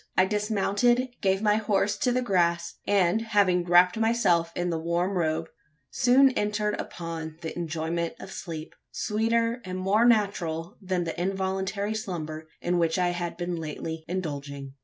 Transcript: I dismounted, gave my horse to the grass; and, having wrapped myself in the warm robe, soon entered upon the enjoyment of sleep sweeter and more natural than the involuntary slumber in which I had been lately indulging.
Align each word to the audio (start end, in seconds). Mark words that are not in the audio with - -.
I 0.17 0.25
dismounted, 0.25 1.09
gave 1.21 1.43
my 1.43 1.57
horse 1.57 1.95
to 1.97 2.11
the 2.11 2.23
grass; 2.23 2.73
and, 2.87 3.21
having 3.21 3.63
wrapped 3.65 3.97
myself 3.99 4.51
in 4.55 4.71
the 4.71 4.79
warm 4.79 5.11
robe, 5.15 5.45
soon 5.91 6.31
entered 6.31 6.73
upon 6.81 7.37
the 7.43 7.55
enjoyment 7.55 8.15
of 8.19 8.31
sleep 8.31 8.73
sweeter 8.91 9.61
and 9.63 9.77
more 9.77 10.03
natural 10.05 10.75
than 10.81 11.03
the 11.03 11.21
involuntary 11.21 11.93
slumber 11.93 12.47
in 12.61 12.79
which 12.79 12.97
I 12.97 13.09
had 13.09 13.37
been 13.37 13.57
lately 13.57 14.03
indulging. 14.07 14.73